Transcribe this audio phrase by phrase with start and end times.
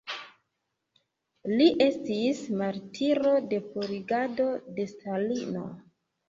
[1.59, 4.49] Li estis martiro de purigado
[4.81, 5.69] de Stalino.